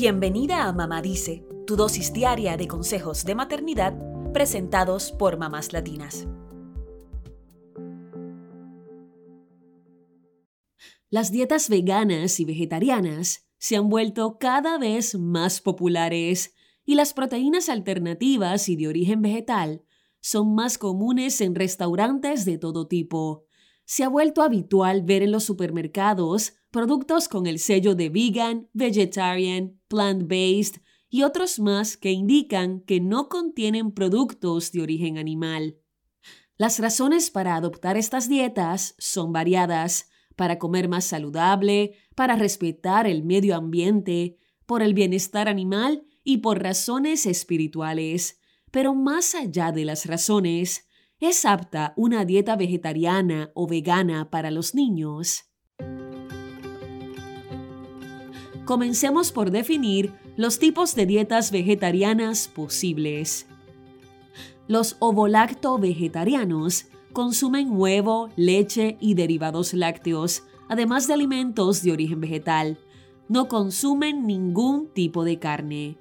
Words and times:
Bienvenida 0.00 0.68
a 0.68 0.72
Mamá 0.72 1.02
Dice, 1.02 1.44
tu 1.66 1.74
dosis 1.74 2.12
diaria 2.12 2.56
de 2.56 2.68
consejos 2.68 3.24
de 3.24 3.34
maternidad 3.34 3.98
presentados 4.32 5.10
por 5.10 5.38
mamás 5.38 5.72
latinas. 5.72 6.28
Las 11.10 11.32
dietas 11.32 11.68
veganas 11.68 12.38
y 12.38 12.44
vegetarianas 12.44 13.48
se 13.58 13.74
han 13.74 13.88
vuelto 13.88 14.38
cada 14.38 14.78
vez 14.78 15.16
más 15.18 15.60
populares 15.60 16.54
y 16.84 16.94
las 16.94 17.12
proteínas 17.12 17.68
alternativas 17.68 18.68
y 18.68 18.76
de 18.76 18.86
origen 18.86 19.20
vegetal 19.20 19.82
son 20.20 20.54
más 20.54 20.78
comunes 20.78 21.40
en 21.40 21.56
restaurantes 21.56 22.44
de 22.44 22.56
todo 22.56 22.86
tipo. 22.86 23.46
Se 23.84 24.04
ha 24.04 24.08
vuelto 24.08 24.42
habitual 24.42 25.02
ver 25.02 25.24
en 25.24 25.32
los 25.32 25.42
supermercados 25.42 26.54
productos 26.70 27.26
con 27.26 27.48
el 27.48 27.58
sello 27.58 27.96
de 27.96 28.10
vegan, 28.10 28.68
vegetarian, 28.72 29.77
plant-based 29.88 30.80
y 31.10 31.22
otros 31.22 31.58
más 31.58 31.96
que 31.96 32.12
indican 32.12 32.80
que 32.80 33.00
no 33.00 33.28
contienen 33.28 33.92
productos 33.92 34.72
de 34.72 34.82
origen 34.82 35.18
animal. 35.18 35.78
Las 36.56 36.78
razones 36.78 37.30
para 37.30 37.54
adoptar 37.54 37.96
estas 37.96 38.28
dietas 38.28 38.94
son 38.98 39.32
variadas, 39.32 40.10
para 40.36 40.58
comer 40.58 40.88
más 40.88 41.04
saludable, 41.04 41.94
para 42.14 42.36
respetar 42.36 43.06
el 43.06 43.24
medio 43.24 43.56
ambiente, 43.56 44.36
por 44.66 44.82
el 44.82 44.92
bienestar 44.92 45.48
animal 45.48 46.04
y 46.24 46.38
por 46.38 46.62
razones 46.62 47.26
espirituales. 47.26 48.40
Pero 48.70 48.94
más 48.94 49.34
allá 49.34 49.72
de 49.72 49.84
las 49.84 50.06
razones, 50.06 50.86
¿es 51.20 51.44
apta 51.44 51.94
una 51.96 52.24
dieta 52.24 52.54
vegetariana 52.54 53.50
o 53.54 53.66
vegana 53.66 54.30
para 54.30 54.50
los 54.50 54.74
niños? 54.74 55.44
Comencemos 58.68 59.32
por 59.32 59.50
definir 59.50 60.12
los 60.36 60.58
tipos 60.58 60.94
de 60.94 61.06
dietas 61.06 61.52
vegetarianas 61.52 62.48
posibles. 62.48 63.46
Los 64.66 64.96
ovolacto 64.98 65.78
vegetarianos 65.78 66.84
consumen 67.14 67.70
huevo, 67.70 68.28
leche 68.36 68.98
y 69.00 69.14
derivados 69.14 69.72
lácteos, 69.72 70.42
además 70.68 71.06
de 71.06 71.14
alimentos 71.14 71.82
de 71.82 71.92
origen 71.92 72.20
vegetal. 72.20 72.76
No 73.26 73.48
consumen 73.48 74.26
ningún 74.26 74.88
tipo 74.88 75.24
de 75.24 75.38
carne. 75.38 75.96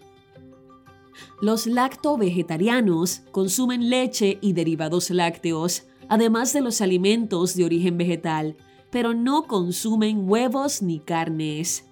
Los 1.39 1.67
lacto-vegetarianos 1.67 3.21
consumen 3.31 3.89
leche 3.89 4.39
y 4.41 4.51
derivados 4.51 5.09
lácteos, 5.09 5.83
además 6.09 6.51
de 6.51 6.59
los 6.59 6.81
alimentos 6.81 7.55
de 7.55 7.63
origen 7.63 7.97
vegetal, 7.97 8.57
pero 8.91 9.13
no 9.13 9.43
consumen 9.43 10.29
huevos 10.29 10.81
ni 10.81 10.99
carnes. 10.99 11.86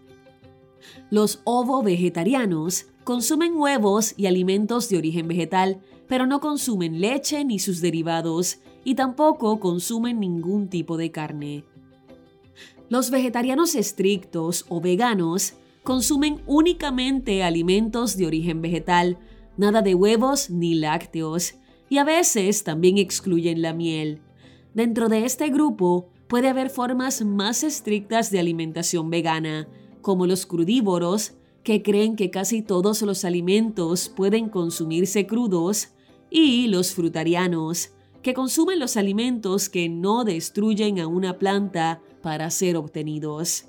Los 1.09 1.41
ovo-vegetarianos 1.43 2.87
consumen 3.03 3.55
huevos 3.55 4.13
y 4.17 4.25
alimentos 4.25 4.89
de 4.89 4.97
origen 4.97 5.27
vegetal, 5.27 5.81
pero 6.07 6.25
no 6.25 6.39
consumen 6.39 7.01
leche 7.01 7.45
ni 7.45 7.59
sus 7.59 7.81
derivados 7.81 8.59
y 8.83 8.95
tampoco 8.95 9.59
consumen 9.59 10.19
ningún 10.19 10.69
tipo 10.69 10.97
de 10.97 11.11
carne. 11.11 11.63
Los 12.89 13.09
vegetarianos 13.09 13.75
estrictos 13.75 14.65
o 14.69 14.79
veganos 14.79 15.53
consumen 15.83 16.41
únicamente 16.45 17.43
alimentos 17.43 18.17
de 18.17 18.27
origen 18.27 18.61
vegetal, 18.61 19.17
nada 19.57 19.81
de 19.81 19.95
huevos 19.95 20.49
ni 20.49 20.75
lácteos, 20.75 21.55
y 21.89 21.97
a 21.99 22.03
veces 22.03 22.63
también 22.63 22.97
excluyen 22.97 23.61
la 23.61 23.73
miel. 23.73 24.21
Dentro 24.73 25.09
de 25.09 25.25
este 25.25 25.49
grupo 25.49 26.09
puede 26.27 26.49
haber 26.49 26.69
formas 26.69 27.23
más 27.23 27.63
estrictas 27.63 28.31
de 28.31 28.39
alimentación 28.39 29.09
vegana, 29.09 29.67
como 30.05 30.27
los 30.27 30.45
crudívoros, 30.45 31.33
que 31.63 31.81
creen 31.81 32.15
que 32.15 32.29
casi 32.29 32.61
todos 32.61 33.01
los 33.01 33.25
alimentos 33.25 34.07
pueden 34.07 34.49
consumirse 34.49 35.25
crudos, 35.25 35.87
y 36.29 36.67
los 36.67 36.93
frutarianos, 36.93 37.89
que 38.21 38.35
consumen 38.35 38.77
los 38.77 38.97
alimentos 38.97 39.67
que 39.67 39.89
no 39.89 40.23
destruyen 40.23 40.99
a 40.99 41.07
una 41.07 41.39
planta 41.39 42.03
para 42.21 42.51
ser 42.51 42.77
obtenidos. 42.77 43.65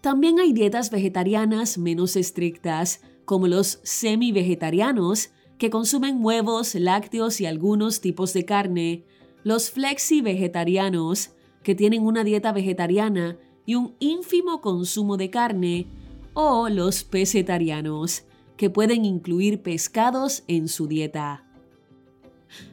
También 0.00 0.38
hay 0.38 0.52
dietas 0.52 0.92
vegetarianas 0.92 1.78
menos 1.78 2.14
estrictas, 2.14 3.00
como 3.24 3.48
los 3.48 3.80
semi-vegetarianos, 3.82 5.30
que 5.58 5.68
consumen 5.68 6.24
huevos, 6.24 6.76
lácteos 6.76 7.40
y 7.40 7.46
algunos 7.46 8.00
tipos 8.00 8.34
de 8.34 8.44
carne, 8.44 9.04
los 9.42 9.72
flexi-vegetarianos, 9.72 11.30
que 11.64 11.74
tienen 11.74 12.04
una 12.04 12.22
dieta 12.22 12.52
vegetariana 12.52 13.36
y 13.66 13.74
un 13.74 13.94
ínfimo 13.98 14.60
consumo 14.60 15.16
de 15.16 15.30
carne, 15.30 15.86
o 16.34 16.68
los 16.68 17.04
pesetarianos, 17.04 18.24
que 18.56 18.70
pueden 18.70 19.04
incluir 19.04 19.62
pescados 19.62 20.44
en 20.48 20.68
su 20.68 20.86
dieta. 20.86 21.44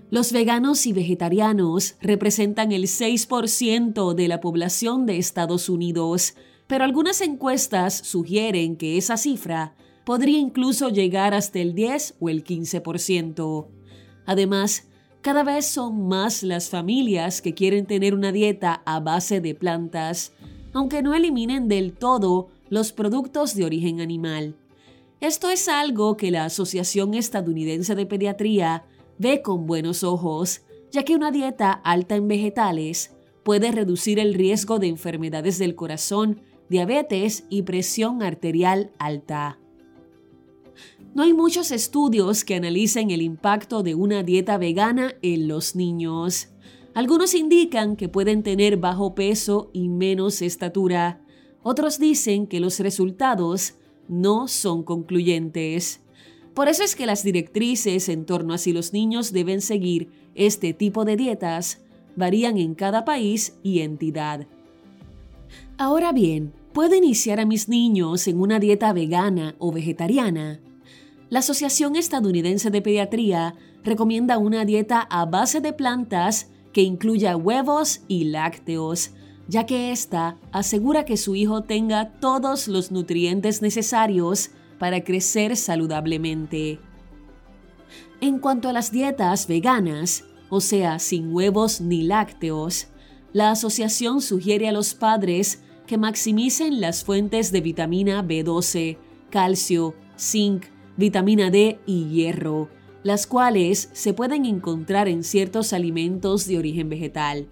Los 0.09 0.33
veganos 0.33 0.85
y 0.85 0.93
vegetarianos 0.93 1.95
representan 2.01 2.71
el 2.71 2.83
6% 2.83 4.13
de 4.13 4.27
la 4.27 4.41
población 4.41 5.05
de 5.05 5.17
Estados 5.17 5.69
Unidos, 5.69 6.35
pero 6.67 6.83
algunas 6.83 7.21
encuestas 7.21 7.93
sugieren 7.95 8.75
que 8.75 8.97
esa 8.97 9.17
cifra 9.17 9.73
podría 10.03 10.37
incluso 10.37 10.89
llegar 10.89 11.33
hasta 11.33 11.59
el 11.59 11.73
10 11.73 12.15
o 12.19 12.29
el 12.29 12.43
15%. 12.43 13.67
Además, 14.25 14.87
cada 15.21 15.43
vez 15.43 15.65
son 15.65 16.07
más 16.07 16.43
las 16.43 16.69
familias 16.69 17.41
que 17.41 17.53
quieren 17.53 17.85
tener 17.85 18.13
una 18.13 18.31
dieta 18.31 18.81
a 18.85 18.99
base 18.99 19.39
de 19.39 19.55
plantas, 19.55 20.33
aunque 20.73 21.01
no 21.01 21.13
eliminen 21.13 21.67
del 21.67 21.93
todo 21.93 22.49
los 22.69 22.91
productos 22.91 23.55
de 23.55 23.65
origen 23.65 24.01
animal. 24.01 24.55
Esto 25.19 25.49
es 25.49 25.67
algo 25.67 26.17
que 26.17 26.31
la 26.31 26.45
Asociación 26.45 27.13
Estadounidense 27.13 27.95
de 27.95 28.05
Pediatría 28.05 28.85
ve 29.17 29.41
con 29.41 29.67
buenos 29.67 30.03
ojos, 30.03 30.61
ya 30.91 31.03
que 31.03 31.15
una 31.15 31.31
dieta 31.31 31.71
alta 31.71 32.15
en 32.15 32.27
vegetales 32.27 33.15
puede 33.43 33.71
reducir 33.71 34.19
el 34.19 34.33
riesgo 34.33 34.79
de 34.79 34.87
enfermedades 34.87 35.59
del 35.59 35.75
corazón, 35.75 36.41
diabetes 36.69 37.43
y 37.49 37.63
presión 37.63 38.23
arterial 38.23 38.91
alta. 38.97 39.59
No 41.13 41.23
hay 41.23 41.33
muchos 41.33 41.71
estudios 41.71 42.45
que 42.45 42.55
analicen 42.55 43.11
el 43.11 43.21
impacto 43.21 43.83
de 43.83 43.95
una 43.95 44.23
dieta 44.23 44.57
vegana 44.57 45.13
en 45.21 45.47
los 45.47 45.75
niños. 45.75 46.47
Algunos 46.93 47.33
indican 47.35 47.95
que 47.95 48.09
pueden 48.09 48.43
tener 48.43 48.77
bajo 48.77 49.15
peso 49.15 49.69
y 49.73 49.87
menos 49.87 50.41
estatura. 50.41 51.21
Otros 51.63 51.99
dicen 51.99 52.47
que 52.47 52.59
los 52.59 52.79
resultados 52.79 53.75
no 54.09 54.47
son 54.47 54.83
concluyentes. 54.83 56.01
Por 56.53 56.67
eso 56.67 56.83
es 56.83 56.95
que 56.95 57.05
las 57.05 57.23
directrices 57.23 58.09
en 58.09 58.25
torno 58.25 58.53
a 58.53 58.57
si 58.57 58.73
los 58.73 58.91
niños 58.91 59.31
deben 59.31 59.61
seguir 59.61 60.09
este 60.35 60.73
tipo 60.73 61.05
de 61.05 61.15
dietas 61.15 61.81
varían 62.17 62.57
en 62.57 62.75
cada 62.75 63.05
país 63.05 63.57
y 63.63 63.79
entidad. 63.79 64.47
Ahora 65.77 66.11
bien, 66.11 66.53
¿puedo 66.73 66.95
iniciar 66.95 67.39
a 67.39 67.45
mis 67.45 67.69
niños 67.69 68.27
en 68.27 68.41
una 68.41 68.59
dieta 68.59 68.91
vegana 68.91 69.55
o 69.59 69.71
vegetariana? 69.71 70.59
La 71.29 71.39
Asociación 71.39 71.95
Estadounidense 71.95 72.69
de 72.69 72.81
Pediatría 72.81 73.55
recomienda 73.83 74.37
una 74.37 74.65
dieta 74.65 75.01
a 75.09 75.25
base 75.25 75.61
de 75.61 75.71
plantas 75.71 76.50
que 76.73 76.81
incluya 76.81 77.35
huevos 77.35 78.01
y 78.07 78.25
lácteos, 78.25 79.11
ya 79.47 79.65
que 79.65 79.91
ésta 79.91 80.37
asegura 80.51 81.05
que 81.05 81.17
su 81.17 81.35
hijo 81.35 81.63
tenga 81.63 82.13
todos 82.19 82.67
los 82.67 82.91
nutrientes 82.91 83.61
necesarios 83.61 84.51
para 84.79 85.03
crecer 85.03 85.57
saludablemente. 85.57 86.79
En 88.21 88.39
cuanto 88.39 88.69
a 88.69 88.73
las 88.73 88.91
dietas 88.91 89.47
veganas, 89.47 90.23
o 90.49 90.61
sea, 90.61 90.99
sin 90.99 91.33
huevos 91.33 91.81
ni 91.81 92.03
lácteos, 92.03 92.87
la 93.33 93.51
asociación 93.51 94.21
sugiere 94.21 94.67
a 94.67 94.71
los 94.71 94.93
padres 94.93 95.61
que 95.87 95.97
maximicen 95.97 96.81
las 96.81 97.03
fuentes 97.03 97.51
de 97.51 97.61
vitamina 97.61 98.23
B12, 98.23 98.97
calcio, 99.29 99.95
zinc, 100.17 100.65
vitamina 100.97 101.49
D 101.49 101.79
y 101.85 102.09
hierro, 102.09 102.69
las 103.03 103.27
cuales 103.27 103.89
se 103.93 104.13
pueden 104.13 104.45
encontrar 104.45 105.07
en 105.07 105.23
ciertos 105.23 105.73
alimentos 105.73 106.45
de 106.47 106.57
origen 106.57 106.89
vegetal. 106.89 107.47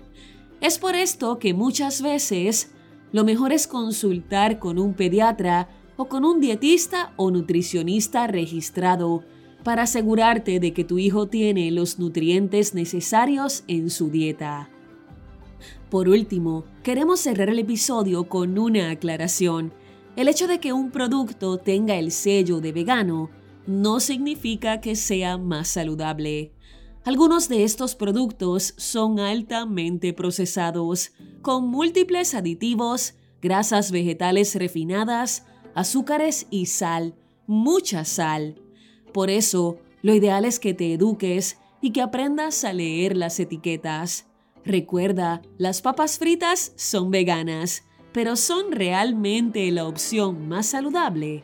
Es 0.61 0.77
por 0.77 0.95
esto 0.95 1.39
que 1.39 1.53
muchas 1.53 2.01
veces 2.01 2.71
lo 3.11 3.23
mejor 3.23 3.53
es 3.53 3.67
consultar 3.67 4.59
con 4.59 4.77
un 4.77 4.93
pediatra 4.93 5.69
o 5.97 6.07
con 6.07 6.25
un 6.25 6.39
dietista 6.39 7.13
o 7.15 7.31
nutricionista 7.31 8.27
registrado 8.27 9.23
para 9.63 9.83
asegurarte 9.83 10.59
de 10.59 10.73
que 10.73 10.83
tu 10.83 10.99
hijo 10.99 11.27
tiene 11.27 11.71
los 11.71 11.99
nutrientes 11.99 12.73
necesarios 12.73 13.63
en 13.67 13.89
su 13.89 14.09
dieta. 14.09 14.69
Por 15.89 16.07
último, 16.07 16.65
queremos 16.83 17.19
cerrar 17.19 17.49
el 17.49 17.59
episodio 17.59 18.29
con 18.29 18.57
una 18.59 18.91
aclaración. 18.91 19.73
El 20.15 20.27
hecho 20.27 20.47
de 20.47 20.59
que 20.59 20.71
un 20.71 20.91
producto 20.91 21.57
tenga 21.57 21.95
el 21.95 22.11
sello 22.11 22.61
de 22.61 22.71
vegano 22.71 23.29
no 23.69 23.99
significa 23.99 24.81
que 24.81 24.95
sea 24.95 25.37
más 25.37 25.67
saludable. 25.67 26.53
Algunos 27.05 27.49
de 27.49 27.63
estos 27.63 27.93
productos 27.93 28.73
son 28.77 29.19
altamente 29.19 30.11
procesados, 30.11 31.11
con 31.43 31.67
múltiples 31.67 32.33
aditivos, 32.33 33.13
grasas 33.43 33.91
vegetales 33.91 34.55
refinadas, 34.55 35.45
azúcares 35.75 36.47
y 36.49 36.65
sal, 36.65 37.13
mucha 37.45 38.05
sal. 38.05 38.59
Por 39.13 39.29
eso, 39.29 39.77
lo 40.01 40.15
ideal 40.15 40.45
es 40.45 40.57
que 40.59 40.73
te 40.73 40.91
eduques 40.91 41.59
y 41.79 41.91
que 41.91 42.01
aprendas 42.01 42.63
a 42.63 42.73
leer 42.73 43.15
las 43.15 43.39
etiquetas. 43.39 44.25
Recuerda, 44.65 45.43
las 45.59 45.83
papas 45.83 46.17
fritas 46.17 46.73
son 46.75 47.11
veganas, 47.11 47.83
pero 48.13 48.35
son 48.35 48.71
realmente 48.71 49.69
la 49.69 49.85
opción 49.85 50.47
más 50.47 50.65
saludable. 50.65 51.43